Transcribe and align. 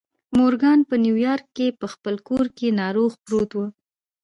مورګان 0.37 0.79
په 0.89 0.95
نیویارک 1.05 1.45
کې 1.57 1.67
په 1.79 1.85
خپل 1.93 2.15
کور 2.27 2.45
کې 2.57 2.67
ناروغ 2.81 3.11
پروت 3.25 3.51
و 3.55 3.59